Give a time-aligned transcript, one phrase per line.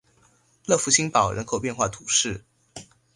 [0.65, 2.43] 勒福新堡人口变化图示